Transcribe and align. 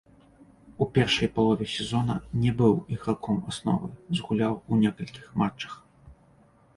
У 0.83 0.85
першай 0.95 1.27
палове 1.35 1.67
сезона 1.73 2.15
не 2.45 2.51
быў 2.61 2.73
іграком 2.95 3.37
асновы, 3.51 3.91
згуляў 4.21 4.53
у 4.57 4.73
некалькіх 4.83 5.25
матчах. 5.43 5.73